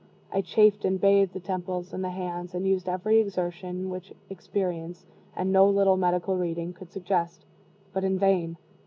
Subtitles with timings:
[0.33, 5.05] I chafed and bathed the temples and the hands and used every exertion which experience,
[5.35, 7.45] and no little medical reading, could suggest.
[7.93, 8.57] But in vain.